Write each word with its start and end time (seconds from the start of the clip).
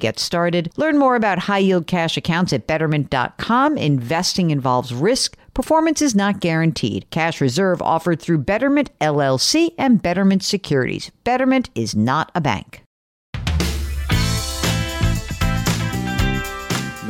get 0.00 0.18
started. 0.18 0.72
Learn 0.76 0.98
more 0.98 1.14
about 1.14 1.38
high 1.38 1.58
yield 1.58 1.86
cash 1.86 2.16
accounts 2.16 2.52
at 2.52 2.66
betterment.com. 2.66 3.78
Investing 3.78 4.50
involves 4.50 4.92
risk. 4.92 5.36
Performance 5.54 6.02
is 6.02 6.14
not 6.14 6.40
guaranteed. 6.40 7.08
Cash 7.10 7.40
reserve 7.40 7.80
offered 7.80 8.20
through 8.20 8.38
Betterment 8.38 8.90
LLC 9.00 9.74
and 9.78 10.02
Betterment 10.02 10.42
Securities. 10.42 11.10
Betterment 11.22 11.70
is 11.74 11.94
not 11.94 12.32
a 12.34 12.40
bank. 12.40 12.82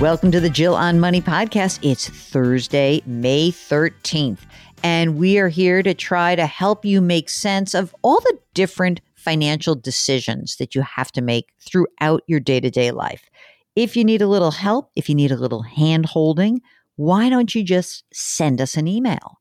Welcome 0.01 0.31
to 0.33 0.41
the 0.41 0.49
Jill 0.49 0.75
on 0.75 0.99
Money 0.99 1.21
podcast. 1.21 1.79
It's 1.83 2.09
Thursday, 2.09 3.03
May 3.05 3.51
13th, 3.51 4.39
and 4.83 5.19
we 5.19 5.39
are 5.39 5.51
here 5.51 5.83
to 5.83 5.93
try 5.93 6.35
to 6.35 6.47
help 6.47 6.87
you 6.87 7.03
make 7.03 7.29
sense 7.29 7.75
of 7.75 7.95
all 8.01 8.19
the 8.21 8.39
different 8.55 9.03
financial 9.21 9.75
decisions 9.75 10.57
that 10.57 10.75
you 10.75 10.83
have 10.83 11.13
to 11.13 11.21
make 11.21 11.53
throughout 11.61 12.23
your 12.27 12.41
day 12.41 12.61
to 12.61 12.71
day 12.71 12.91
life. 12.91 13.29
If 13.77 13.97
you 13.97 14.05
need 14.05 14.23
a 14.23 14.29
little 14.29 14.51
help, 14.51 14.91
if 14.97 15.09
you 15.09 15.15
need 15.15 15.31
a 15.31 15.37
little 15.37 15.62
hand 15.62 16.07
holding, 16.07 16.61
why 16.97 17.29
don't 17.29 17.55
you 17.55 17.62
just 17.62 18.05
send 18.12 18.61
us 18.61 18.77
an 18.77 18.89
email? 18.89 19.39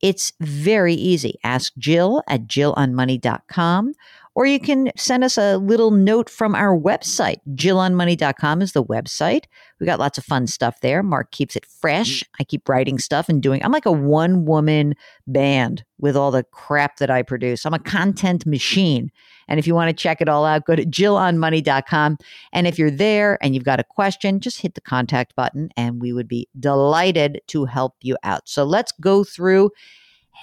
It's 0.00 0.32
very 0.40 0.94
easy. 0.94 1.38
Ask 1.44 1.72
Jill 1.78 2.22
at 2.28 2.46
jillonmoney.com 2.46 3.94
or 4.34 4.46
you 4.46 4.58
can 4.58 4.90
send 4.96 5.24
us 5.24 5.36
a 5.36 5.58
little 5.58 5.90
note 5.90 6.30
from 6.30 6.54
our 6.54 6.78
website. 6.78 7.36
JillOnMoney.com 7.54 8.62
is 8.62 8.72
the 8.72 8.84
website. 8.84 9.44
We 9.78 9.86
got 9.86 9.98
lots 9.98 10.16
of 10.16 10.24
fun 10.24 10.46
stuff 10.46 10.80
there. 10.80 11.02
Mark 11.02 11.32
keeps 11.32 11.54
it 11.54 11.66
fresh. 11.66 12.20
Mm-hmm. 12.20 12.36
I 12.40 12.44
keep 12.44 12.68
writing 12.68 12.98
stuff 12.98 13.28
and 13.28 13.42
doing. 13.42 13.62
I'm 13.62 13.72
like 13.72 13.86
a 13.86 13.92
one 13.92 14.46
woman 14.46 14.94
band 15.26 15.84
with 15.98 16.16
all 16.16 16.30
the 16.30 16.44
crap 16.44 16.96
that 16.96 17.10
I 17.10 17.22
produce. 17.22 17.66
I'm 17.66 17.74
a 17.74 17.78
content 17.78 18.46
machine. 18.46 19.10
And 19.48 19.58
if 19.58 19.66
you 19.66 19.74
want 19.74 19.90
to 19.90 20.02
check 20.02 20.22
it 20.22 20.28
all 20.28 20.46
out, 20.46 20.64
go 20.64 20.76
to 20.76 20.86
JillOnMoney.com. 20.86 22.16
And 22.52 22.66
if 22.66 22.78
you're 22.78 22.90
there 22.90 23.38
and 23.42 23.54
you've 23.54 23.64
got 23.64 23.80
a 23.80 23.84
question, 23.84 24.40
just 24.40 24.62
hit 24.62 24.74
the 24.74 24.80
contact 24.80 25.36
button 25.36 25.68
and 25.76 26.00
we 26.00 26.12
would 26.12 26.28
be 26.28 26.48
delighted 26.58 27.42
to 27.48 27.66
help 27.66 27.96
you 28.00 28.16
out. 28.22 28.48
So 28.48 28.64
let's 28.64 28.92
go 28.92 29.24
through 29.24 29.70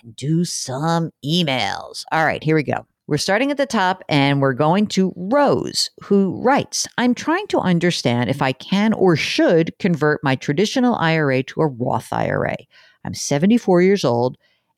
and 0.03 0.15
do 0.15 0.45
some 0.45 1.11
emails. 1.25 2.03
All 2.11 2.23
right, 2.23 2.43
here 2.43 2.55
we 2.55 2.63
go. 2.63 2.85
We're 3.09 3.17
starting 3.17 3.49
at 3.49 3.57
the 3.57 3.65
top 3.65 4.03
and 4.07 4.39
we're 4.39 4.53
going 4.53 4.85
to 4.89 5.11
Rose, 5.15 5.89
who 6.03 6.39
writes 6.43 6.87
I'm 6.99 7.15
trying 7.15 7.47
to 7.47 7.57
understand 7.57 8.29
if 8.29 8.39
I 8.39 8.51
can 8.51 8.93
or 8.93 9.15
should 9.15 9.73
convert 9.79 10.23
my 10.23 10.35
traditional 10.35 10.93
IRA 10.93 11.41
to 11.41 11.61
a 11.61 11.67
Roth 11.67 12.13
IRA. 12.13 12.55
I'm 13.03 13.15
74 13.15 13.81
years 13.81 14.05
old 14.05 14.37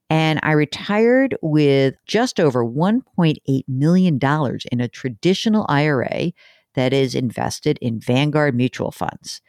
and 0.09 0.39
I 0.43 0.53
retired 0.53 1.35
with 1.41 1.95
just 2.07 2.39
over 2.39 2.63
$1.8 2.63 3.63
million 3.67 4.19
in 4.71 4.79
a 4.79 4.87
traditional 4.87 5.65
IRA 5.67 6.31
that 6.75 6.93
is 6.93 7.13
invested 7.13 7.79
in 7.81 7.99
Vanguard 7.99 8.55
mutual 8.55 8.91
funds. 8.91 9.41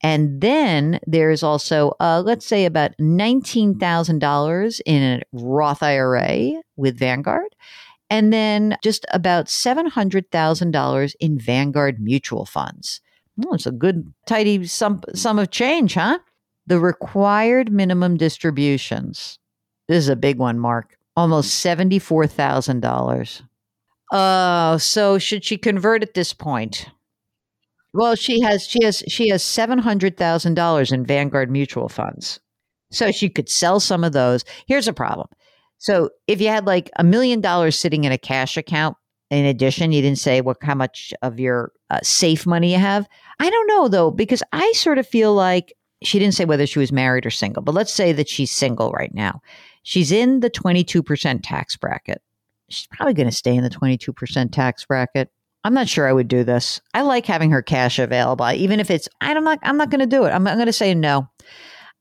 And 0.00 0.40
then 0.40 1.00
there's 1.08 1.42
also, 1.42 1.94
uh, 1.98 2.22
let's 2.24 2.46
say, 2.46 2.66
about 2.66 2.92
$19,000 3.00 4.80
in 4.86 5.02
a 5.02 5.22
Roth 5.32 5.82
IRA 5.82 6.52
with 6.76 6.96
Vanguard 6.96 7.52
and 8.10 8.32
then 8.32 8.76
just 8.82 9.04
about 9.12 9.46
$700,000 9.46 11.14
in 11.20 11.38
Vanguard 11.38 12.00
mutual 12.00 12.46
funds. 12.46 13.00
Oh, 13.46 13.54
it's 13.54 13.66
a 13.66 13.72
good, 13.72 14.12
tidy 14.26 14.66
sum, 14.66 15.00
sum 15.14 15.38
of 15.38 15.50
change, 15.50 15.94
huh? 15.94 16.18
The 16.66 16.80
required 16.80 17.72
minimum 17.72 18.16
distributions. 18.16 19.38
This 19.86 19.98
is 19.98 20.08
a 20.08 20.16
big 20.16 20.38
one, 20.38 20.58
Mark. 20.58 20.96
Almost 21.16 21.64
$74,000. 21.64 23.42
Uh, 24.12 24.78
so 24.78 25.18
should 25.18 25.44
she 25.44 25.58
convert 25.58 26.02
at 26.02 26.14
this 26.14 26.32
point? 26.32 26.88
Well, 27.92 28.14
she 28.14 28.40
has 28.40 28.66
she 28.66 28.84
has 28.84 29.02
she 29.08 29.28
has 29.30 29.42
seven 29.42 29.78
hundred 29.78 30.16
thousand 30.16 30.54
dollars 30.54 30.92
in 30.92 31.06
Vanguard 31.06 31.50
mutual 31.50 31.88
funds, 31.88 32.38
so 32.90 33.10
she 33.10 33.28
could 33.28 33.48
sell 33.48 33.80
some 33.80 34.04
of 34.04 34.12
those. 34.12 34.44
Here's 34.66 34.88
a 34.88 34.92
problem: 34.92 35.28
so 35.78 36.10
if 36.26 36.40
you 36.40 36.48
had 36.48 36.66
like 36.66 36.90
a 36.96 37.04
million 37.04 37.40
dollars 37.40 37.78
sitting 37.78 38.04
in 38.04 38.12
a 38.12 38.18
cash 38.18 38.56
account, 38.56 38.96
in 39.30 39.44
addition, 39.44 39.92
you 39.92 40.02
didn't 40.02 40.18
say 40.18 40.40
what 40.40 40.56
how 40.62 40.74
much 40.74 41.12
of 41.22 41.38
your 41.38 41.72
uh, 41.90 42.00
safe 42.02 42.46
money 42.46 42.72
you 42.72 42.78
have. 42.78 43.08
I 43.38 43.50
don't 43.50 43.66
know 43.66 43.88
though, 43.88 44.10
because 44.10 44.42
I 44.52 44.70
sort 44.72 44.98
of 44.98 45.06
feel 45.06 45.34
like 45.34 45.74
she 46.02 46.18
didn't 46.18 46.34
say 46.34 46.44
whether 46.44 46.66
she 46.66 46.78
was 46.78 46.92
married 46.92 47.26
or 47.26 47.30
single, 47.30 47.62
but 47.62 47.74
let's 47.74 47.92
say 47.92 48.12
that 48.12 48.28
she's 48.28 48.50
single 48.50 48.90
right 48.92 49.14
now. 49.14 49.40
She's 49.82 50.12
in 50.12 50.40
the 50.40 50.50
22% 50.50 51.40
tax 51.42 51.76
bracket. 51.76 52.22
She's 52.68 52.86
probably 52.86 53.14
going 53.14 53.28
to 53.28 53.34
stay 53.34 53.54
in 53.54 53.64
the 53.64 53.70
22% 53.70 54.52
tax 54.52 54.84
bracket. 54.84 55.30
I'm 55.64 55.74
not 55.74 55.88
sure 55.88 56.06
I 56.06 56.12
would 56.12 56.28
do 56.28 56.44
this. 56.44 56.80
I 56.94 57.02
like 57.02 57.26
having 57.26 57.50
her 57.50 57.62
cash 57.62 57.98
available, 57.98 58.50
even 58.50 58.80
if 58.80 58.90
it's 58.90 59.08
I'm 59.20 59.44
not 59.44 59.58
I'm 59.62 59.76
not 59.76 59.90
going 59.90 60.00
to 60.00 60.06
do 60.06 60.24
it. 60.24 60.30
I'm, 60.30 60.46
I'm 60.46 60.56
going 60.56 60.66
to 60.66 60.72
say 60.72 60.94
no. 60.94 61.28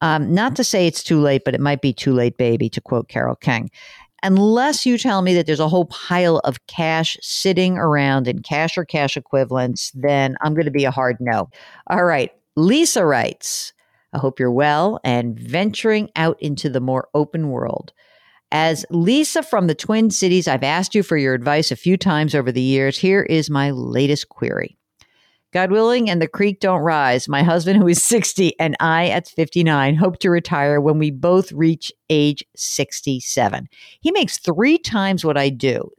Um, 0.01 0.33
not 0.33 0.55
to 0.57 0.63
say 0.63 0.87
it's 0.87 1.03
too 1.03 1.19
late, 1.19 1.43
but 1.43 1.55
it 1.55 1.61
might 1.61 1.81
be 1.81 1.93
too 1.93 2.13
late, 2.13 2.37
baby, 2.37 2.69
to 2.69 2.81
quote 2.81 3.09
Carole 3.09 3.35
King. 3.35 3.69
Unless 4.23 4.85
you 4.85 4.97
tell 4.97 5.21
me 5.21 5.33
that 5.35 5.45
there's 5.45 5.59
a 5.59 5.69
whole 5.69 5.85
pile 5.85 6.39
of 6.39 6.65
cash 6.67 7.17
sitting 7.21 7.77
around 7.77 8.27
in 8.27 8.41
cash 8.41 8.77
or 8.77 8.83
cash 8.83 9.15
equivalents, 9.15 9.91
then 9.93 10.35
I'm 10.41 10.53
going 10.53 10.65
to 10.65 10.71
be 10.71 10.85
a 10.85 10.91
hard 10.91 11.17
no. 11.19 11.49
All 11.87 12.03
right. 12.03 12.31
Lisa 12.55 13.05
writes, 13.05 13.73
I 14.13 14.17
hope 14.17 14.39
you're 14.39 14.51
well 14.51 14.99
and 15.03 15.39
venturing 15.39 16.09
out 16.15 16.41
into 16.41 16.69
the 16.69 16.79
more 16.79 17.09
open 17.13 17.49
world. 17.49 17.93
As 18.51 18.85
Lisa 18.89 19.43
from 19.43 19.67
the 19.67 19.75
Twin 19.75 20.09
Cities, 20.09 20.47
I've 20.47 20.63
asked 20.63 20.95
you 20.95 21.03
for 21.03 21.17
your 21.17 21.33
advice 21.33 21.69
a 21.69 21.75
few 21.75 21.97
times 21.97 22.33
over 22.33 22.51
the 22.51 22.61
years. 22.61 22.97
Here 22.97 23.21
is 23.23 23.49
my 23.49 23.71
latest 23.71 24.29
query. 24.29 24.77
God 25.53 25.71
willing, 25.71 26.09
and 26.09 26.21
the 26.21 26.27
creek 26.27 26.59
don't 26.59 26.81
rise. 26.81 27.29
My 27.29 27.41
husband, 27.41 27.79
who 27.79 27.87
is 27.87 28.03
60, 28.03 28.59
and 28.59 28.75
I 28.79 29.07
at 29.07 29.29
59, 29.29 29.95
hope 29.95 30.19
to 30.19 30.29
retire 30.29 30.81
when 30.81 30.99
we 30.99 31.09
both 31.09 31.51
reach 31.53 31.91
age 32.09 32.43
67. 32.55 33.67
He 34.01 34.11
makes 34.11 34.37
three 34.37 34.77
times 34.77 35.23
what 35.23 35.37
I 35.37 35.49
do. 35.49 35.89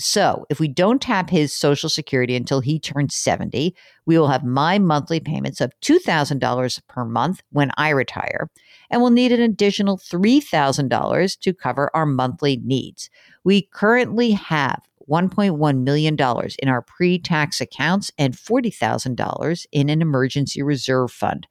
So, 0.00 0.46
if 0.48 0.60
we 0.60 0.68
don't 0.68 1.02
tap 1.02 1.28
his 1.28 1.52
Social 1.52 1.88
Security 1.88 2.36
until 2.36 2.60
he 2.60 2.78
turns 2.78 3.16
70, 3.16 3.74
we 4.06 4.16
will 4.16 4.28
have 4.28 4.44
my 4.44 4.78
monthly 4.78 5.18
payments 5.18 5.60
of 5.60 5.72
$2,000 5.82 6.80
per 6.86 7.04
month 7.04 7.42
when 7.50 7.72
I 7.76 7.90
retire, 7.90 8.48
and 8.90 9.02
we'll 9.02 9.10
need 9.10 9.32
an 9.32 9.40
additional 9.40 9.98
$3,000 9.98 11.38
to 11.40 11.52
cover 11.52 11.90
our 11.94 12.06
monthly 12.06 12.58
needs. 12.58 13.10
We 13.42 13.62
currently 13.62 14.32
have 14.32 14.87
$1.1 15.08 15.82
million 15.82 16.16
in 16.58 16.68
our 16.68 16.82
pre 16.82 17.18
tax 17.18 17.60
accounts 17.60 18.10
and 18.18 18.34
$40,000 18.34 19.66
in 19.72 19.88
an 19.88 20.02
emergency 20.02 20.62
reserve 20.62 21.10
fund. 21.10 21.46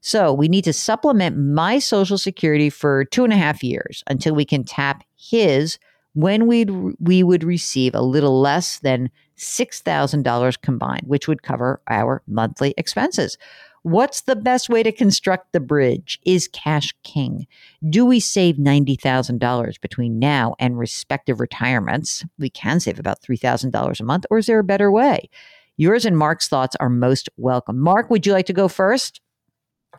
So 0.00 0.32
we 0.32 0.48
need 0.48 0.64
to 0.64 0.72
supplement 0.72 1.36
my 1.36 1.78
Social 1.78 2.18
Security 2.18 2.70
for 2.70 3.04
two 3.04 3.24
and 3.24 3.32
a 3.32 3.36
half 3.36 3.62
years 3.62 4.04
until 4.06 4.34
we 4.34 4.44
can 4.44 4.64
tap 4.64 5.02
his 5.16 5.78
when 6.14 6.46
we'd 6.46 6.70
we 6.98 7.22
would 7.22 7.44
receive 7.44 7.94
a 7.94 8.00
little 8.00 8.40
less 8.40 8.78
than 8.80 9.10
$6,000 9.36 10.60
combined, 10.62 11.06
which 11.06 11.28
would 11.28 11.42
cover 11.42 11.80
our 11.88 12.22
monthly 12.26 12.74
expenses. 12.76 13.38
What's 13.88 14.20
the 14.20 14.36
best 14.36 14.68
way 14.68 14.82
to 14.82 14.92
construct 14.92 15.54
the 15.54 15.60
bridge? 15.60 16.20
Is 16.26 16.46
cash 16.46 16.94
king? 17.04 17.46
Do 17.88 18.04
we 18.04 18.20
save 18.20 18.56
$90,000 18.56 19.80
between 19.80 20.18
now 20.18 20.54
and 20.58 20.78
respective 20.78 21.40
retirements? 21.40 22.22
We 22.38 22.50
can 22.50 22.80
save 22.80 22.98
about 22.98 23.22
$3,000 23.22 23.98
a 23.98 24.04
month, 24.04 24.26
or 24.30 24.36
is 24.36 24.44
there 24.44 24.58
a 24.58 24.64
better 24.64 24.92
way? 24.92 25.30
Yours 25.78 26.04
and 26.04 26.18
Mark's 26.18 26.48
thoughts 26.48 26.76
are 26.80 26.90
most 26.90 27.30
welcome. 27.38 27.78
Mark, 27.78 28.10
would 28.10 28.26
you 28.26 28.34
like 28.34 28.44
to 28.44 28.52
go 28.52 28.68
first? 28.68 29.22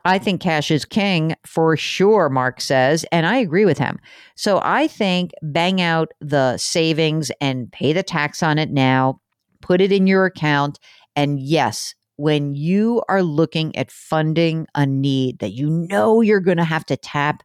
I 0.05 0.19
think 0.19 0.39
cash 0.39 0.69
is 0.69 0.85
king 0.85 1.35
for 1.43 1.75
sure, 1.75 2.29
Mark 2.29 2.61
says, 2.61 3.07
and 3.11 3.25
I 3.25 3.37
agree 3.37 3.65
with 3.65 3.79
him. 3.79 3.97
So 4.35 4.61
I 4.63 4.85
think 4.85 5.31
bang 5.41 5.81
out 5.81 6.11
the 6.21 6.57
savings 6.57 7.31
and 7.41 7.71
pay 7.71 7.93
the 7.93 8.03
tax 8.03 8.43
on 8.43 8.59
it 8.59 8.69
now, 8.69 9.19
put 9.61 9.81
it 9.81 9.91
in 9.91 10.05
your 10.05 10.25
account. 10.25 10.77
And 11.15 11.39
yes, 11.39 11.95
when 12.19 12.53
you 12.53 13.01
are 13.07 13.23
looking 13.23 13.75
at 13.75 13.91
funding 13.91 14.67
a 14.75 14.85
need 14.85 15.39
that 15.39 15.53
you 15.53 15.69
know 15.69 16.21
you're 16.21 16.39
going 16.39 16.57
to 16.57 16.63
have 16.63 16.85
to 16.85 16.97
tap 16.97 17.43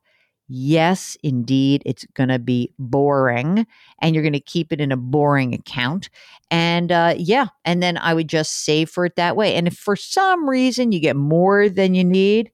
Yes, 0.49 1.17
indeed, 1.23 1.83
it's 1.87 2.05
going 2.15 2.29
to 2.29 2.39
be 2.39 2.71
boring 2.79 3.67
and 4.01 4.15
you're 4.15 4.23
going 4.23 4.35
to 4.35 4.41
keep 4.41 4.73
it 4.73 4.81
in 4.81 4.93
a 4.93 4.97
boring 4.97 5.55
account. 5.55 6.11
And 6.51 6.93
uh, 6.93 7.15
yeah, 7.17 7.47
and 7.65 7.83
then 7.83 7.97
I 7.97 8.13
would 8.13 8.29
just 8.29 8.65
save 8.65 8.91
for 8.91 9.07
it 9.07 9.17
that 9.17 9.37
way. 9.37 9.55
And 9.55 9.67
if 9.67 9.75
for 9.75 9.97
some 9.97 10.49
reason 10.49 10.93
you 10.93 11.01
get 11.01 11.17
more 11.17 11.69
than 11.69 11.95
you 11.95 12.05
need, 12.05 12.51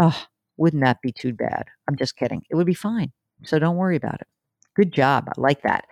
oh, 0.00 0.18
wouldn't 0.56 0.82
that 0.84 1.02
be 1.02 1.12
too 1.12 1.34
bad? 1.34 1.64
I'm 1.86 1.96
just 1.96 2.16
kidding. 2.16 2.42
It 2.50 2.56
would 2.56 2.66
be 2.66 2.74
fine. 2.74 3.12
So 3.44 3.58
don't 3.58 3.76
worry 3.76 3.96
about 3.96 4.22
it. 4.22 4.26
Good 4.74 4.92
job. 4.92 5.28
I 5.28 5.38
like 5.40 5.62
that. 5.62 5.84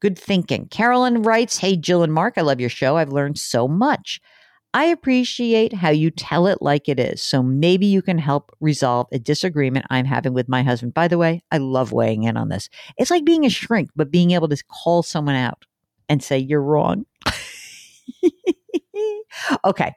Good 0.00 0.18
thinking. 0.18 0.66
Carolyn 0.66 1.22
writes 1.22 1.58
Hey, 1.58 1.76
Jill 1.76 2.02
and 2.02 2.12
Mark, 2.12 2.34
I 2.36 2.40
love 2.40 2.60
your 2.60 2.70
show. 2.70 2.96
I've 2.96 3.12
learned 3.12 3.38
so 3.38 3.68
much. 3.68 4.20
I 4.74 4.84
appreciate 4.84 5.72
how 5.72 5.90
you 5.90 6.10
tell 6.10 6.46
it 6.46 6.58
like 6.60 6.88
it 6.88 7.00
is. 7.00 7.22
So 7.22 7.42
maybe 7.42 7.86
you 7.86 8.02
can 8.02 8.18
help 8.18 8.54
resolve 8.60 9.06
a 9.12 9.18
disagreement 9.18 9.86
I'm 9.90 10.04
having 10.04 10.34
with 10.34 10.48
my 10.48 10.62
husband. 10.62 10.94
By 10.94 11.08
the 11.08 11.18
way, 11.18 11.42
I 11.50 11.58
love 11.58 11.92
weighing 11.92 12.24
in 12.24 12.36
on 12.36 12.48
this. 12.48 12.68
It's 12.98 13.10
like 13.10 13.24
being 13.24 13.46
a 13.46 13.50
shrink, 13.50 13.90
but 13.96 14.10
being 14.10 14.32
able 14.32 14.48
to 14.48 14.62
call 14.64 15.02
someone 15.02 15.36
out 15.36 15.64
and 16.08 16.22
say, 16.22 16.38
you're 16.38 16.62
wrong. 16.62 17.06
okay. 19.64 19.94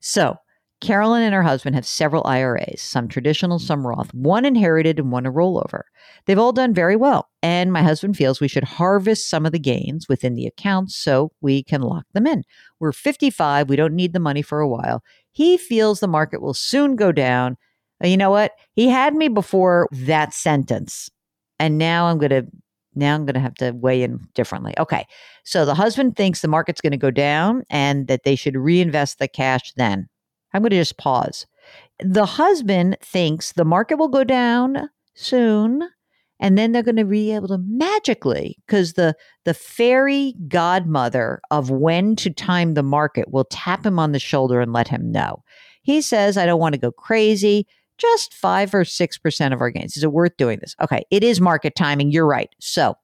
So 0.00 0.36
Carolyn 0.80 1.22
and 1.22 1.34
her 1.34 1.42
husband 1.42 1.74
have 1.74 1.86
several 1.86 2.24
IRAs, 2.24 2.80
some 2.80 3.08
traditional, 3.08 3.58
some 3.58 3.86
Roth, 3.86 4.14
one 4.14 4.44
inherited 4.44 4.98
and 4.98 5.10
one 5.10 5.26
a 5.26 5.32
rollover. 5.32 5.82
They've 6.26 6.38
all 6.38 6.52
done 6.52 6.72
very 6.72 6.94
well, 6.94 7.28
and 7.42 7.72
my 7.72 7.82
husband 7.82 8.16
feels 8.16 8.40
we 8.40 8.46
should 8.48 8.64
harvest 8.64 9.28
some 9.28 9.44
of 9.44 9.52
the 9.52 9.58
gains 9.58 10.08
within 10.08 10.34
the 10.34 10.46
accounts 10.46 10.94
so 10.94 11.32
we 11.40 11.64
can 11.64 11.82
lock 11.82 12.04
them 12.12 12.26
in. 12.26 12.44
We're 12.78 12.92
55, 12.92 13.68
we 13.68 13.76
don't 13.76 13.94
need 13.94 14.12
the 14.12 14.20
money 14.20 14.42
for 14.42 14.60
a 14.60 14.68
while. 14.68 15.02
He 15.32 15.56
feels 15.56 15.98
the 15.98 16.06
market 16.06 16.42
will 16.42 16.54
soon 16.54 16.94
go 16.94 17.10
down. 17.10 17.56
Uh, 18.02 18.06
you 18.06 18.16
know 18.16 18.30
what? 18.30 18.52
He 18.74 18.88
had 18.88 19.14
me 19.14 19.28
before 19.28 19.88
that 19.90 20.32
sentence. 20.32 21.10
And 21.58 21.76
now 21.76 22.06
I'm 22.06 22.18
going 22.18 22.30
to 22.30 22.46
now 22.94 23.14
I'm 23.14 23.24
going 23.24 23.34
to 23.34 23.40
have 23.40 23.54
to 23.54 23.72
weigh 23.72 24.02
in 24.02 24.18
differently. 24.34 24.74
Okay. 24.78 25.06
So 25.44 25.64
the 25.64 25.74
husband 25.74 26.16
thinks 26.16 26.40
the 26.40 26.48
market's 26.48 26.80
going 26.80 26.90
to 26.92 26.96
go 26.96 27.10
down 27.12 27.62
and 27.70 28.08
that 28.08 28.24
they 28.24 28.34
should 28.34 28.56
reinvest 28.56 29.18
the 29.18 29.28
cash 29.28 29.72
then. 29.76 30.08
I'm 30.52 30.62
going 30.62 30.70
to 30.70 30.76
just 30.76 30.98
pause. 30.98 31.46
The 32.00 32.26
husband 32.26 32.96
thinks 33.02 33.52
the 33.52 33.64
market 33.64 33.96
will 33.96 34.08
go 34.08 34.24
down 34.24 34.88
soon 35.14 35.88
and 36.40 36.56
then 36.56 36.72
they're 36.72 36.82
going 36.82 36.96
to 36.96 37.04
be 37.04 37.32
able 37.32 37.48
to 37.48 37.58
magically 37.58 38.56
because 38.66 38.94
the 38.94 39.14
the 39.44 39.54
fairy 39.54 40.34
godmother 40.48 41.40
of 41.50 41.70
when 41.70 42.14
to 42.16 42.30
time 42.30 42.74
the 42.74 42.82
market 42.82 43.32
will 43.32 43.44
tap 43.44 43.84
him 43.84 43.98
on 43.98 44.12
the 44.12 44.18
shoulder 44.18 44.60
and 44.60 44.72
let 44.72 44.88
him 44.88 45.10
know. 45.10 45.42
He 45.82 46.00
says 46.00 46.36
i 46.36 46.46
don't 46.46 46.60
want 46.60 46.74
to 46.74 46.80
go 46.80 46.92
crazy. 46.92 47.66
Just 47.96 48.32
5 48.32 48.74
or 48.74 48.84
6% 48.84 49.52
of 49.52 49.60
our 49.60 49.70
gains. 49.70 49.96
Is 49.96 50.04
it 50.04 50.12
worth 50.12 50.36
doing 50.36 50.58
this? 50.60 50.76
Okay 50.80 51.04
it 51.10 51.24
is 51.24 51.40
market 51.40 51.74
timing. 51.74 52.10
You're 52.12 52.26
right. 52.26 52.50
So 52.60 52.94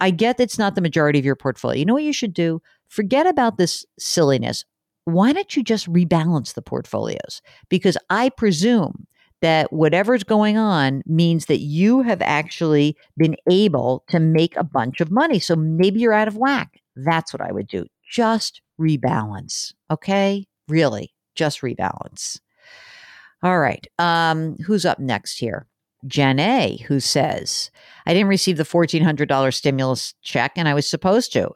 i 0.00 0.10
get 0.10 0.38
it's 0.38 0.58
not 0.58 0.74
the 0.74 0.80
majority 0.80 1.18
of 1.18 1.24
your 1.24 1.36
portfolio. 1.36 1.78
You 1.78 1.86
know 1.86 1.94
what 1.94 2.02
you 2.02 2.12
should 2.12 2.34
do? 2.34 2.60
Forget 2.88 3.26
about 3.26 3.58
this 3.58 3.84
silliness 3.98 4.64
why 5.08 5.32
don't 5.32 5.56
you 5.56 5.62
just 5.62 5.90
rebalance 5.90 6.54
the 6.54 6.62
portfolios? 6.62 7.42
Because 7.68 7.96
I 8.10 8.28
presume 8.30 9.06
that 9.40 9.72
whatever's 9.72 10.24
going 10.24 10.56
on 10.56 11.02
means 11.06 11.46
that 11.46 11.60
you 11.60 12.02
have 12.02 12.20
actually 12.22 12.96
been 13.16 13.36
able 13.50 14.04
to 14.08 14.18
make 14.18 14.56
a 14.56 14.64
bunch 14.64 15.00
of 15.00 15.10
money. 15.10 15.38
So 15.38 15.54
maybe 15.54 16.00
you're 16.00 16.12
out 16.12 16.28
of 16.28 16.36
whack. 16.36 16.80
That's 16.96 17.32
what 17.32 17.40
I 17.40 17.52
would 17.52 17.68
do. 17.68 17.86
Just 18.10 18.60
rebalance. 18.80 19.72
Okay? 19.90 20.46
Really, 20.66 21.14
just 21.34 21.60
rebalance. 21.60 22.40
All 23.42 23.60
right. 23.60 23.86
Um, 23.98 24.56
who's 24.56 24.84
up 24.84 24.98
next 24.98 25.38
here? 25.38 25.66
Jen 26.06 26.38
A, 26.38 26.78
who 26.86 27.00
says, 27.00 27.70
I 28.06 28.14
didn't 28.14 28.28
receive 28.28 28.56
the 28.56 28.64
$1,400 28.64 29.54
stimulus 29.54 30.14
check 30.22 30.52
and 30.56 30.68
I 30.68 30.74
was 30.74 30.88
supposed 30.88 31.32
to 31.32 31.50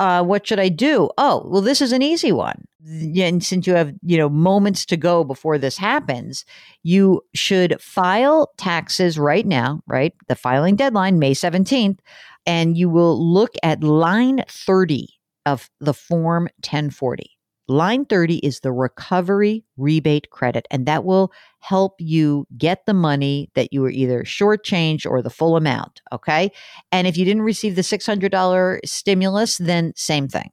uh, 0.00 0.22
what 0.22 0.46
should 0.46 0.60
I 0.60 0.68
do? 0.68 1.10
Oh, 1.18 1.46
well, 1.46 1.62
this 1.62 1.80
is 1.80 1.92
an 1.92 2.02
easy 2.02 2.32
one. 2.32 2.64
And 2.86 3.42
since 3.42 3.66
you 3.66 3.74
have, 3.74 3.94
you 4.02 4.18
know, 4.18 4.28
moments 4.28 4.84
to 4.86 4.96
go 4.96 5.24
before 5.24 5.56
this 5.56 5.78
happens, 5.78 6.44
you 6.82 7.22
should 7.34 7.80
file 7.80 8.52
taxes 8.58 9.18
right 9.18 9.46
now, 9.46 9.80
right? 9.86 10.12
The 10.28 10.34
filing 10.34 10.76
deadline, 10.76 11.18
May 11.18 11.32
17th, 11.32 11.98
and 12.44 12.76
you 12.76 12.90
will 12.90 13.18
look 13.32 13.54
at 13.62 13.82
line 13.82 14.44
30 14.48 15.08
of 15.46 15.70
the 15.80 15.94
Form 15.94 16.44
1040. 16.56 17.33
Line 17.66 18.04
30 18.04 18.38
is 18.38 18.60
the 18.60 18.72
recovery 18.72 19.64
rebate 19.78 20.28
credit, 20.30 20.66
and 20.70 20.84
that 20.86 21.04
will 21.04 21.32
help 21.60 21.94
you 21.98 22.46
get 22.58 22.84
the 22.84 22.92
money 22.92 23.50
that 23.54 23.72
you 23.72 23.80
were 23.80 23.90
either 23.90 24.22
shortchanged 24.22 25.10
or 25.10 25.22
the 25.22 25.30
full 25.30 25.56
amount. 25.56 26.02
Okay. 26.12 26.52
And 26.92 27.06
if 27.06 27.16
you 27.16 27.24
didn't 27.24 27.42
receive 27.42 27.74
the 27.74 27.82
$600 27.82 28.80
stimulus, 28.84 29.56
then 29.56 29.92
same 29.96 30.28
thing. 30.28 30.50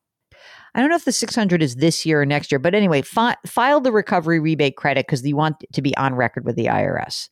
I 0.73 0.79
don't 0.79 0.89
know 0.89 0.95
if 0.95 1.03
the 1.03 1.11
600 1.11 1.61
is 1.61 1.75
this 1.75 2.05
year 2.05 2.21
or 2.21 2.25
next 2.25 2.49
year, 2.49 2.59
but 2.59 2.73
anyway, 2.73 3.01
fi- 3.01 3.35
file 3.45 3.81
the 3.81 3.91
recovery 3.91 4.39
rebate 4.39 4.77
credit 4.77 5.05
because 5.05 5.25
you 5.25 5.35
want 5.35 5.65
to 5.73 5.81
be 5.81 5.95
on 5.97 6.15
record 6.15 6.45
with 6.45 6.55
the 6.55 6.67
IRS. 6.67 7.27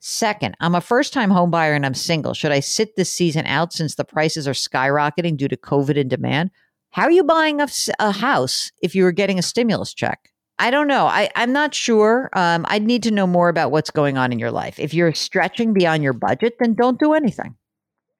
Second, 0.00 0.56
I'm 0.60 0.74
a 0.74 0.80
first 0.80 1.12
time 1.12 1.30
home 1.30 1.50
buyer 1.50 1.74
and 1.74 1.84
I'm 1.84 1.92
single. 1.92 2.32
Should 2.32 2.52
I 2.52 2.60
sit 2.60 2.96
this 2.96 3.12
season 3.12 3.44
out 3.46 3.72
since 3.72 3.96
the 3.96 4.04
prices 4.04 4.48
are 4.48 4.52
skyrocketing 4.52 5.36
due 5.36 5.48
to 5.48 5.56
COVID 5.56 6.00
and 6.00 6.08
demand? 6.08 6.50
How 6.90 7.04
are 7.04 7.10
you 7.10 7.24
buying 7.24 7.60
a, 7.60 7.68
a 7.98 8.12
house 8.12 8.72
if 8.82 8.94
you 8.94 9.04
were 9.04 9.12
getting 9.12 9.38
a 9.38 9.42
stimulus 9.42 9.94
check? 9.94 10.30
I 10.58 10.70
don't 10.70 10.88
know. 10.88 11.06
I, 11.06 11.30
I'm 11.36 11.52
not 11.52 11.74
sure. 11.74 12.30
Um, 12.32 12.66
I'd 12.68 12.82
need 12.82 13.04
to 13.04 13.12
know 13.12 13.26
more 13.26 13.48
about 13.48 13.70
what's 13.70 13.90
going 13.90 14.18
on 14.18 14.32
in 14.32 14.38
your 14.38 14.50
life. 14.50 14.78
If 14.78 14.92
you're 14.92 15.14
stretching 15.14 15.72
beyond 15.72 16.02
your 16.02 16.12
budget, 16.12 16.54
then 16.58 16.74
don't 16.74 16.98
do 16.98 17.12
anything. 17.12 17.54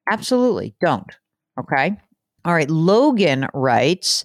Absolutely 0.09 0.75
don't. 0.79 1.17
Okay. 1.59 1.97
All 2.45 2.53
right. 2.53 2.69
Logan 2.69 3.47
writes 3.53 4.23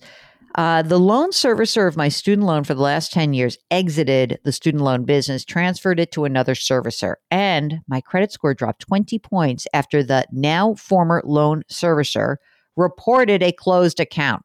uh, 0.55 0.83
The 0.83 1.01
loan 1.01 1.33
servicer 1.33 1.89
of 1.89 1.97
my 1.97 2.09
student 2.09 2.47
loan 2.47 2.63
for 2.63 2.75
the 2.75 2.83
last 2.83 3.13
10 3.13 3.33
years 3.33 3.59
exited 3.73 4.39
the 4.45 4.53
student 4.53 4.85
loan 4.85 5.05
business, 5.05 5.45
transferred 5.45 5.99
it 5.99 6.13
to 6.13 6.25
another 6.25 6.55
servicer, 6.55 7.17
and 7.33 7.81
my 7.89 8.01
credit 8.01 8.31
score 8.31 8.55
dropped 8.55 8.83
20 8.83 9.19
points 9.19 9.67
after 9.75 10.05
the 10.05 10.25
now 10.31 10.75
former 10.75 11.21
loan 11.25 11.65
servicer 11.69 12.37
reported 12.77 13.43
a 13.43 13.53
closed 13.53 14.01
account. 14.01 14.43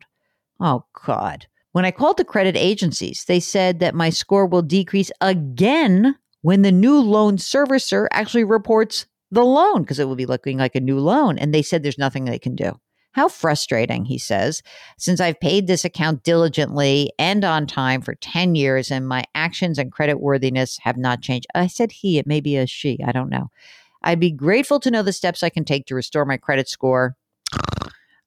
Oh, 0.59 0.86
God. 1.05 1.48
When 1.71 1.86
I 1.86 1.91
called 1.91 2.17
the 2.17 2.25
credit 2.25 2.57
agencies, 2.57 3.25
they 3.25 3.39
said 3.39 3.79
that 3.79 3.95
my 3.95 4.09
score 4.09 4.45
will 4.45 4.62
decrease 4.62 5.12
again 5.21 6.15
when 6.41 6.62
the 6.62 6.71
new 6.71 7.00
loan 7.00 7.38
servicer 7.38 8.07
actually 8.12 8.43
reports 8.43 9.05
the 9.31 9.43
loan 9.43 9.83
because 9.83 10.00
it 10.00 10.07
will 10.07 10.15
be 10.15 10.25
looking 10.25 10.57
like 10.57 10.75
a 10.75 10.81
new 10.81 11.00
loan. 11.00 11.38
And 11.38 11.53
they 11.53 11.62
said 11.62 11.83
there's 11.83 11.98
nothing 11.98 12.25
they 12.25 12.39
can 12.39 12.55
do. 12.55 12.79
How 13.12 13.27
frustrating, 13.27 14.05
he 14.05 14.17
says, 14.17 14.62
since 14.98 15.19
I've 15.19 15.39
paid 15.39 15.67
this 15.67 15.83
account 15.83 16.24
diligently 16.24 17.12
and 17.17 17.43
on 17.43 17.65
time 17.65 18.01
for 18.01 18.15
10 18.15 18.55
years 18.55 18.91
and 18.91 19.07
my 19.07 19.24
actions 19.33 19.79
and 19.79 19.91
credit 19.91 20.19
worthiness 20.19 20.77
have 20.83 20.95
not 20.95 21.21
changed. 21.21 21.48
I 21.55 21.67
said 21.67 21.91
he, 21.91 22.19
it 22.19 22.27
may 22.27 22.39
be 22.39 22.55
a 22.55 22.67
she, 22.67 23.00
I 23.03 23.12
don't 23.12 23.29
know. 23.29 23.50
I'd 24.03 24.19
be 24.19 24.31
grateful 24.31 24.79
to 24.81 24.91
know 24.91 25.01
the 25.01 25.12
steps 25.12 25.43
I 25.43 25.50
can 25.50 25.65
take 25.65 25.86
to 25.88 25.95
restore 25.95 26.24
my 26.24 26.38
credit 26.38 26.69
score. 26.69 27.15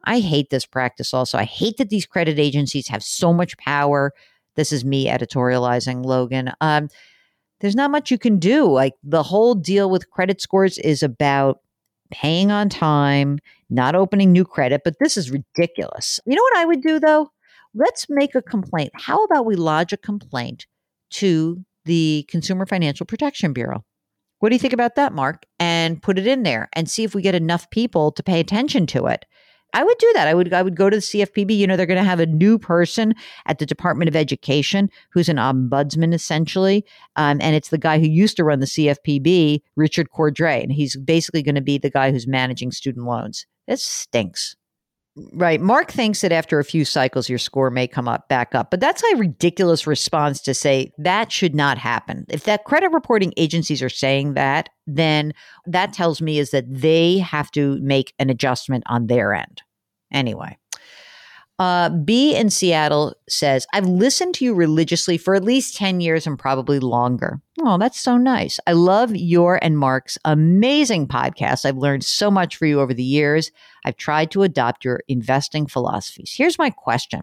I 0.04 0.20
hate 0.20 0.50
this 0.50 0.66
practice 0.66 1.14
also. 1.14 1.38
I 1.38 1.44
hate 1.44 1.76
that 1.78 1.90
these 1.90 2.06
credit 2.06 2.38
agencies 2.38 2.88
have 2.88 3.02
so 3.02 3.32
much 3.32 3.56
power. 3.58 4.12
This 4.56 4.72
is 4.72 4.84
me 4.84 5.06
editorializing, 5.06 6.04
Logan. 6.04 6.52
Um, 6.60 6.88
there's 7.60 7.76
not 7.76 7.90
much 7.90 8.10
you 8.10 8.18
can 8.18 8.38
do. 8.38 8.70
Like 8.70 8.94
the 9.02 9.22
whole 9.22 9.54
deal 9.54 9.88
with 9.88 10.10
credit 10.10 10.40
scores 10.40 10.78
is 10.78 11.02
about 11.02 11.60
paying 12.10 12.50
on 12.50 12.68
time, 12.68 13.38
not 13.70 13.94
opening 13.94 14.32
new 14.32 14.44
credit, 14.44 14.82
but 14.84 14.96
this 15.00 15.16
is 15.16 15.30
ridiculous. 15.30 16.20
You 16.26 16.34
know 16.34 16.42
what 16.42 16.58
I 16.58 16.64
would 16.66 16.82
do 16.82 17.00
though? 17.00 17.30
Let's 17.74 18.06
make 18.10 18.34
a 18.34 18.42
complaint. 18.42 18.90
How 18.94 19.24
about 19.24 19.46
we 19.46 19.56
lodge 19.56 19.92
a 19.92 19.96
complaint 19.96 20.66
to 21.12 21.64
the 21.84 22.26
Consumer 22.28 22.66
Financial 22.66 23.06
Protection 23.06 23.52
Bureau? 23.52 23.84
What 24.40 24.48
do 24.48 24.56
you 24.56 24.58
think 24.58 24.74
about 24.74 24.96
that, 24.96 25.12
Mark? 25.12 25.46
And 25.60 26.02
put 26.02 26.18
it 26.18 26.26
in 26.26 26.42
there 26.42 26.68
and 26.74 26.90
see 26.90 27.04
if 27.04 27.14
we 27.14 27.22
get 27.22 27.34
enough 27.34 27.70
people 27.70 28.10
to 28.12 28.22
pay 28.22 28.40
attention 28.40 28.86
to 28.88 29.06
it. 29.06 29.24
I 29.72 29.84
would 29.84 29.98
do 29.98 30.10
that. 30.14 30.28
I 30.28 30.34
would 30.34 30.52
I 30.52 30.62
would 30.62 30.76
go 30.76 30.90
to 30.90 30.96
the 30.96 31.02
CFPB. 31.02 31.56
You 31.56 31.66
know, 31.66 31.76
they're 31.76 31.86
going 31.86 31.98
to 31.98 32.04
have 32.04 32.20
a 32.20 32.26
new 32.26 32.58
person 32.58 33.14
at 33.46 33.58
the 33.58 33.66
Department 33.66 34.08
of 34.08 34.16
Education 34.16 34.90
who's 35.10 35.28
an 35.28 35.36
ombudsman 35.36 36.12
essentially, 36.12 36.84
um, 37.16 37.38
and 37.40 37.56
it's 37.56 37.70
the 37.70 37.78
guy 37.78 37.98
who 37.98 38.06
used 38.06 38.36
to 38.36 38.44
run 38.44 38.60
the 38.60 38.66
CFPB, 38.66 39.60
Richard 39.76 40.08
Cordray, 40.10 40.62
and 40.62 40.72
he's 40.72 40.96
basically 40.96 41.42
going 41.42 41.54
to 41.54 41.62
be 41.62 41.78
the 41.78 41.90
guy 41.90 42.10
who's 42.10 42.26
managing 42.26 42.70
student 42.70 43.06
loans. 43.06 43.46
This 43.66 43.82
stinks. 43.82 44.56
Right. 45.34 45.60
Mark 45.60 45.90
thinks 45.90 46.22
that 46.22 46.32
after 46.32 46.58
a 46.58 46.64
few 46.64 46.86
cycles, 46.86 47.28
your 47.28 47.38
score 47.38 47.70
may 47.70 47.86
come 47.86 48.08
up 48.08 48.28
back 48.28 48.54
up. 48.54 48.70
But 48.70 48.80
that's 48.80 49.02
a 49.02 49.16
ridiculous 49.16 49.86
response 49.86 50.40
to 50.42 50.54
say 50.54 50.90
that 50.96 51.30
should 51.30 51.54
not 51.54 51.76
happen. 51.76 52.24
If 52.30 52.44
that 52.44 52.64
credit 52.64 52.92
reporting 52.92 53.34
agencies 53.36 53.82
are 53.82 53.90
saying 53.90 54.34
that, 54.34 54.70
then 54.86 55.34
that 55.66 55.92
tells 55.92 56.22
me 56.22 56.38
is 56.38 56.50
that 56.52 56.64
they 56.66 57.18
have 57.18 57.50
to 57.50 57.78
make 57.82 58.14
an 58.18 58.30
adjustment 58.30 58.84
on 58.86 59.06
their 59.06 59.34
end. 59.34 59.60
Anyway. 60.10 60.56
Uh, 61.62 61.90
B 61.90 62.34
in 62.34 62.50
Seattle 62.50 63.14
says, 63.28 63.68
I've 63.72 63.86
listened 63.86 64.34
to 64.34 64.44
you 64.44 64.52
religiously 64.52 65.16
for 65.16 65.36
at 65.36 65.44
least 65.44 65.76
10 65.76 66.00
years 66.00 66.26
and 66.26 66.36
probably 66.36 66.80
longer. 66.80 67.40
Oh, 67.60 67.78
that's 67.78 68.00
so 68.00 68.16
nice. 68.16 68.58
I 68.66 68.72
love 68.72 69.14
your 69.14 69.62
and 69.62 69.78
Mark's 69.78 70.18
amazing 70.24 71.06
podcast. 71.06 71.64
I've 71.64 71.76
learned 71.76 72.04
so 72.04 72.32
much 72.32 72.56
for 72.56 72.66
you 72.66 72.80
over 72.80 72.92
the 72.92 73.04
years. 73.04 73.52
I've 73.84 73.96
tried 73.96 74.32
to 74.32 74.42
adopt 74.42 74.84
your 74.84 75.04
investing 75.06 75.68
philosophies. 75.68 76.34
Here's 76.36 76.58
my 76.58 76.68
question 76.68 77.20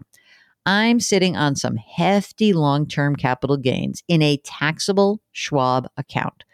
I'm 0.64 1.00
sitting 1.00 1.36
on 1.36 1.54
some 1.54 1.76
hefty 1.76 2.54
long 2.54 2.86
term 2.86 3.16
capital 3.16 3.58
gains 3.58 4.02
in 4.08 4.22
a 4.22 4.38
taxable 4.38 5.20
Schwab 5.32 5.86
account. 5.98 6.44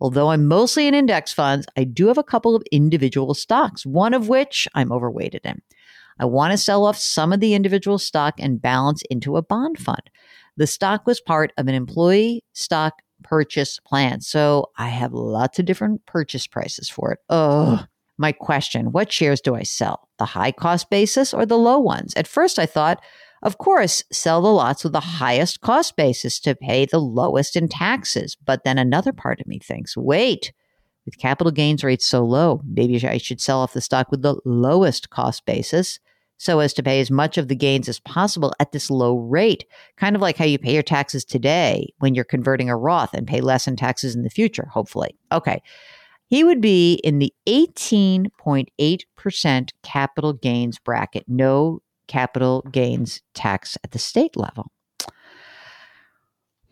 Although 0.00 0.30
I'm 0.30 0.46
mostly 0.46 0.86
in 0.86 0.94
index 0.94 1.32
funds, 1.32 1.66
I 1.76 1.82
do 1.82 2.06
have 2.06 2.18
a 2.18 2.22
couple 2.22 2.54
of 2.54 2.62
individual 2.70 3.34
stocks, 3.34 3.84
one 3.84 4.14
of 4.14 4.28
which 4.28 4.68
I'm 4.76 4.92
overweighted 4.92 5.40
in. 5.44 5.60
I 6.22 6.24
want 6.24 6.52
to 6.52 6.56
sell 6.56 6.86
off 6.86 6.96
some 6.96 7.32
of 7.32 7.40
the 7.40 7.52
individual 7.52 7.98
stock 7.98 8.34
and 8.38 8.62
balance 8.62 9.02
into 9.10 9.36
a 9.36 9.42
bond 9.42 9.76
fund. 9.76 10.08
The 10.56 10.68
stock 10.68 11.04
was 11.04 11.20
part 11.20 11.52
of 11.58 11.66
an 11.66 11.74
employee 11.74 12.44
stock 12.52 13.02
purchase 13.24 13.80
plan. 13.80 14.20
So 14.20 14.70
I 14.78 14.86
have 14.86 15.12
lots 15.12 15.58
of 15.58 15.64
different 15.64 16.06
purchase 16.06 16.46
prices 16.46 16.88
for 16.88 17.10
it. 17.10 17.18
Oh, 17.28 17.84
my 18.18 18.30
question 18.30 18.92
what 18.92 19.10
shares 19.10 19.40
do 19.40 19.56
I 19.56 19.64
sell? 19.64 20.08
The 20.18 20.26
high 20.26 20.52
cost 20.52 20.90
basis 20.90 21.34
or 21.34 21.44
the 21.44 21.58
low 21.58 21.80
ones? 21.80 22.14
At 22.14 22.28
first, 22.28 22.56
I 22.56 22.66
thought, 22.66 23.02
of 23.42 23.58
course, 23.58 24.04
sell 24.12 24.40
the 24.42 24.48
lots 24.48 24.84
with 24.84 24.92
the 24.92 25.00
highest 25.00 25.60
cost 25.60 25.96
basis 25.96 26.38
to 26.40 26.54
pay 26.54 26.86
the 26.86 27.00
lowest 27.00 27.56
in 27.56 27.66
taxes. 27.66 28.36
But 28.44 28.62
then 28.62 28.78
another 28.78 29.12
part 29.12 29.40
of 29.40 29.48
me 29.48 29.58
thinks, 29.58 29.96
wait, 29.96 30.52
with 31.04 31.18
capital 31.18 31.50
gains 31.50 31.82
rates 31.82 32.06
so 32.06 32.24
low, 32.24 32.62
maybe 32.64 33.04
I 33.04 33.18
should 33.18 33.40
sell 33.40 33.58
off 33.58 33.72
the 33.72 33.80
stock 33.80 34.12
with 34.12 34.22
the 34.22 34.36
lowest 34.44 35.10
cost 35.10 35.44
basis 35.46 35.98
so 36.42 36.58
as 36.58 36.74
to 36.74 36.82
pay 36.82 37.00
as 37.00 37.08
much 37.08 37.38
of 37.38 37.46
the 37.46 37.54
gains 37.54 37.88
as 37.88 38.00
possible 38.00 38.52
at 38.58 38.72
this 38.72 38.90
low 38.90 39.16
rate. 39.16 39.64
Kind 39.96 40.16
of 40.16 40.22
like 40.22 40.36
how 40.36 40.44
you 40.44 40.58
pay 40.58 40.74
your 40.74 40.82
taxes 40.82 41.24
today 41.24 41.94
when 41.98 42.16
you're 42.16 42.24
converting 42.24 42.68
a 42.68 42.76
Roth 42.76 43.14
and 43.14 43.28
pay 43.28 43.40
less 43.40 43.68
in 43.68 43.76
taxes 43.76 44.16
in 44.16 44.24
the 44.24 44.30
future, 44.30 44.66
hopefully. 44.72 45.16
Okay. 45.30 45.62
He 46.26 46.42
would 46.42 46.60
be 46.60 46.94
in 47.04 47.20
the 47.20 47.32
18.8% 47.46 49.70
capital 49.82 50.32
gains 50.32 50.80
bracket, 50.80 51.26
no 51.28 51.80
capital 52.08 52.62
gains 52.72 53.22
tax 53.34 53.78
at 53.84 53.92
the 53.92 54.00
state 54.00 54.36
level. 54.36 54.72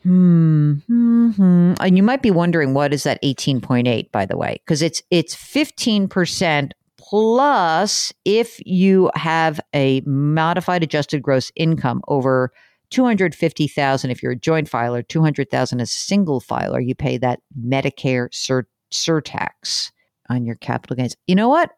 Hmm, 0.02 0.78
hmm, 0.86 1.74
And 1.80 1.96
you 1.96 2.02
might 2.02 2.22
be 2.22 2.32
wondering 2.32 2.74
what 2.74 2.92
is 2.92 3.04
that 3.04 3.22
18.8 3.22 4.10
by 4.10 4.26
the 4.26 4.36
way 4.36 4.60
because 4.64 4.82
it's 4.82 5.00
it's 5.10 5.36
15% 5.36 6.72
plus 7.10 8.12
if 8.24 8.60
you 8.64 9.10
have 9.16 9.60
a 9.74 10.00
modified 10.06 10.84
adjusted 10.84 11.20
gross 11.20 11.50
income 11.56 12.00
over 12.06 12.52
250,000 12.90 14.10
if 14.10 14.22
you're 14.22 14.32
a 14.32 14.36
joint 14.36 14.68
filer, 14.68 15.02
200,000 15.02 15.80
as 15.80 15.90
a 15.90 15.92
single 15.92 16.40
filer, 16.40 16.80
you 16.80 16.94
pay 16.94 17.18
that 17.18 17.40
Medicare 17.60 18.28
sur- 18.32 18.68
surtax 18.92 19.90
on 20.28 20.44
your 20.44 20.54
capital 20.56 20.96
gains. 20.96 21.16
You 21.26 21.34
know 21.34 21.48
what? 21.48 21.72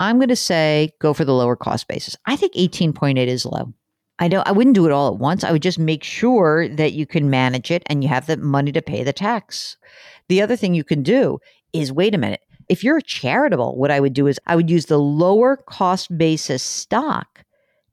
I'm 0.00 0.16
going 0.16 0.28
to 0.28 0.36
say 0.36 0.90
go 0.98 1.12
for 1.12 1.24
the 1.24 1.34
lower 1.34 1.56
cost 1.56 1.86
basis. 1.86 2.16
I 2.26 2.36
think 2.36 2.54
18.8 2.54 3.26
is 3.26 3.44
low. 3.44 3.72
I 4.18 4.28
don't 4.28 4.46
I 4.46 4.52
wouldn't 4.52 4.76
do 4.76 4.86
it 4.86 4.92
all 4.92 5.12
at 5.12 5.18
once. 5.18 5.44
I 5.44 5.52
would 5.52 5.62
just 5.62 5.78
make 5.78 6.04
sure 6.04 6.68
that 6.68 6.92
you 6.92 7.06
can 7.06 7.30
manage 7.30 7.70
it 7.70 7.82
and 7.86 8.02
you 8.02 8.08
have 8.08 8.26
the 8.26 8.36
money 8.36 8.72
to 8.72 8.80
pay 8.80 9.02
the 9.02 9.12
tax. 9.12 9.76
The 10.28 10.40
other 10.40 10.56
thing 10.56 10.74
you 10.74 10.84
can 10.84 11.02
do 11.02 11.38
is 11.72 11.92
wait 11.92 12.14
a 12.14 12.18
minute. 12.18 12.40
If 12.68 12.84
you're 12.84 13.00
charitable, 13.00 13.76
what 13.76 13.90
I 13.90 14.00
would 14.00 14.12
do 14.12 14.26
is 14.26 14.40
I 14.46 14.56
would 14.56 14.70
use 14.70 14.86
the 14.86 14.98
lower 14.98 15.56
cost 15.56 16.16
basis 16.16 16.62
stock 16.62 17.44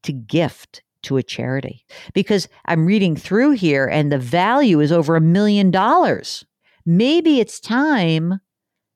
to 0.03 0.11
gift 0.11 0.83
to 1.03 1.17
a 1.17 1.23
charity 1.23 1.85
because 2.13 2.47
I'm 2.65 2.85
reading 2.85 3.15
through 3.15 3.51
here 3.51 3.87
and 3.87 4.11
the 4.11 4.17
value 4.17 4.79
is 4.79 4.91
over 4.91 5.15
a 5.15 5.21
million 5.21 5.71
dollars. 5.71 6.45
Maybe 6.85 7.39
it's 7.39 7.59
time 7.59 8.39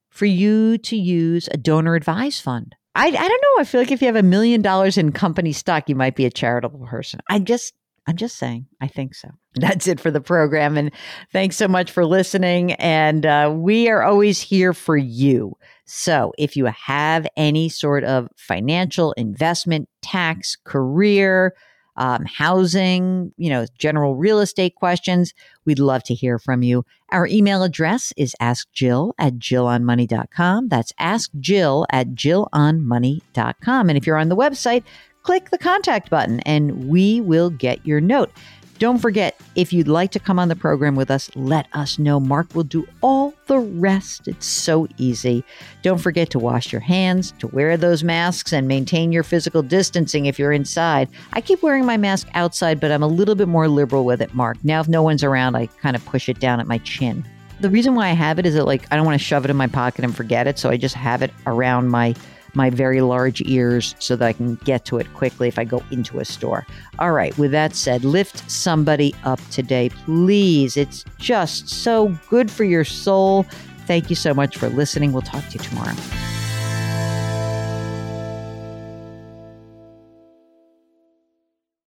for 0.10 0.26
you 0.26 0.78
to 0.80 0.96
use 0.96 1.50
a 1.52 1.58
donor 1.58 1.96
advised 1.96 2.42
fund. 2.42 2.76
I, 2.96 3.08
I 3.08 3.12
don't 3.12 3.30
know. 3.30 3.62
I 3.62 3.64
feel 3.66 3.82
like 3.82 3.92
if 3.92 4.02
you 4.02 4.08
have 4.08 4.16
a 4.16 4.24
million 4.24 4.62
dollars 4.62 4.98
in 4.98 5.12
company 5.12 5.52
stock, 5.52 5.90
you 5.90 5.96
might 5.96 6.16
be 6.16 6.26
a 6.26 6.32
charitable 6.32 6.88
person. 6.88 7.20
I 7.30 7.40
just, 7.40 7.74
I'm 8.08 8.18
just 8.18 8.38
saying, 8.38 8.68
I 8.82 8.88
think 8.88 9.16
so. 9.16 9.30
That's 9.56 9.88
it 9.88 10.00
for 10.00 10.12
the 10.12 10.22
program. 10.22 10.78
And 10.78 10.92
thanks 11.32 11.56
so 11.56 11.68
much 11.68 11.92
for 11.92 12.06
listening. 12.06 12.74
And 12.74 13.26
uh, 13.26 13.52
we 13.56 13.90
are 13.90 14.04
always 14.04 14.42
here 14.42 14.74
for 14.74 14.98
you. 14.98 15.58
So 15.86 16.34
if 16.38 16.56
you 16.56 16.66
have 16.66 17.28
any 17.38 17.70
sort 17.70 18.04
of 18.04 18.28
financial 18.36 19.14
investment, 19.14 19.88
tax, 20.02 20.58
career, 20.64 21.56
um, 21.98 22.26
housing, 22.26 23.32
you 23.38 23.50
know, 23.50 23.66
general 23.78 24.16
real 24.16 24.40
estate 24.40 24.76
questions, 24.76 25.34
we'd 25.64 25.80
love 25.80 26.04
to 26.04 26.14
hear 26.14 26.38
from 26.38 26.62
you. 26.62 26.86
Our 27.12 27.28
email 27.28 27.64
address 27.64 28.12
is 28.18 28.36
askjill 28.42 29.14
at 29.18 29.36
jillonmoney.com. 29.36 30.68
That's 30.68 30.92
askjill 30.94 31.86
at 31.92 32.10
jillonmoney.com. 32.10 33.90
And 33.90 33.98
if 33.98 34.06
you're 34.06 34.18
on 34.18 34.30
the 34.30 34.36
website, 34.36 34.84
click 35.26 35.50
the 35.50 35.58
contact 35.58 36.12
button 36.12 36.40
and 36.42 36.88
we 36.88 37.20
will 37.20 37.50
get 37.50 37.84
your 37.84 38.00
note. 38.00 38.32
Don't 38.78 39.00
forget, 39.00 39.40
if 39.56 39.74
you'd 39.74 39.88
like 39.88 40.12
to 40.12 40.20
come 40.20 40.38
on 40.38 40.50
the 40.50 40.56
program 40.56 40.96
with 40.96 41.10
us, 41.10 41.32
let 41.34 41.68
us 41.74 41.98
know. 41.98 42.20
Mark 42.20 42.54
will 42.54 42.64
do 42.64 42.86
all 43.02 43.34
the 43.48 43.58
rest. 43.58 44.28
It's 44.28 44.46
so 44.46 44.88
easy. 44.98 45.44
Don't 45.82 45.98
forget 45.98 46.30
to 46.30 46.40
wash 46.40 46.72
your 46.72 46.82
hands, 46.82 47.32
to 47.40 47.48
wear 47.48 47.76
those 47.76 48.04
masks, 48.04 48.54
and 48.54 48.68
maintain 48.68 49.12
your 49.12 49.24
physical 49.24 49.64
distancing 49.64 50.28
if 50.28 50.38
you're 50.38 50.52
inside. 50.52 51.10
I 51.34 51.42
keep 51.42 51.64
wearing 51.64 51.86
my 51.86 51.98
mask 51.98 52.28
outside, 52.36 52.80
but 52.80 52.92
I'm 52.92 53.02
a 53.02 53.08
little 53.08 53.36
bit 53.36 53.48
more 53.48 53.68
liberal 53.68 54.06
with 54.06 54.22
it, 54.22 54.36
Mark. 54.36 54.58
Now, 54.64 54.82
if 54.82 54.88
no 54.88 55.02
one's 55.02 55.24
around, 55.24 55.56
I 55.56 55.68
kind 55.82 55.96
of 55.96 56.06
push 56.06 56.30
it 56.30 56.40
down 56.40 56.60
at 56.60 56.68
my 56.68 56.78
chin. 56.80 57.26
The 57.62 57.70
reason 57.70 57.96
why 57.96 58.10
I 58.10 58.14
have 58.14 58.38
it 58.38 58.46
is 58.46 58.54
that, 58.56 58.66
like, 58.66 58.86
I 58.92 58.96
don't 58.96 59.06
want 59.06 59.20
to 59.20 59.26
shove 59.26 59.46
it 59.46 59.50
in 59.50 59.58
my 59.58 59.68
pocket 59.68 60.04
and 60.04 60.16
forget 60.16 60.46
it, 60.46 60.60
so 60.60 60.70
I 60.70 60.78
just 60.78 60.96
have 60.96 61.22
it 61.24 61.32
around 61.48 61.88
my 61.90 62.14
my 62.56 62.70
very 62.70 63.02
large 63.02 63.42
ears 63.46 63.96
so 64.00 64.16
that 64.16 64.26
I 64.26 64.34
can 64.34 64.56
get 64.56 64.86
to 64.86 64.98
it 64.98 65.14
quickly 65.14 65.48
if 65.48 65.60
I 65.60 65.64
go 65.64 65.84
into 65.92 66.20
a 66.20 66.26
store. 66.26 66.66
All 67.00 67.12
right, 67.12 67.38
with 67.38 67.52
that 67.52 67.76
said, 67.76 68.04
lift 68.04 68.50
somebody 68.50 69.14
up 69.24 69.40
today, 69.52 69.90
please. 69.90 70.78
It's 70.78 71.06
just 71.18 71.70
so 71.70 72.18
good 72.30 72.50
for 72.50 72.64
your 72.64 72.86
soul. 72.86 73.44
Thank 73.86 74.10
you 74.10 74.16
so 74.16 74.34
much 74.34 74.58
for 74.58 74.70
listening. 74.70 75.12
We'll 75.12 75.22
talk 75.22 75.46
to 75.48 75.54
you 75.54 75.60
tomorrow. 75.60 75.96